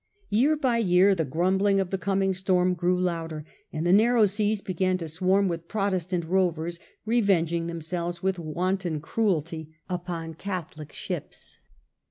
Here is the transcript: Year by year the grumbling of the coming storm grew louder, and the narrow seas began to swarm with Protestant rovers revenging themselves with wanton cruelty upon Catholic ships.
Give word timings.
Year 0.31 0.55
by 0.57 0.79
year 0.79 1.13
the 1.13 1.23
grumbling 1.25 1.79
of 1.79 1.91
the 1.91 1.97
coming 1.99 2.33
storm 2.33 2.73
grew 2.73 2.99
louder, 2.99 3.45
and 3.71 3.85
the 3.85 3.93
narrow 3.93 4.25
seas 4.25 4.59
began 4.59 4.97
to 4.97 5.07
swarm 5.07 5.47
with 5.47 5.67
Protestant 5.67 6.25
rovers 6.25 6.79
revenging 7.05 7.67
themselves 7.67 8.23
with 8.23 8.39
wanton 8.39 8.99
cruelty 8.99 9.69
upon 9.87 10.33
Catholic 10.33 10.91
ships. 10.91 11.59